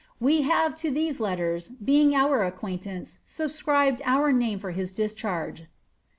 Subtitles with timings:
[0.19, 5.65] We have lo these letters, being our acquittance, subscribed our name for his discharge.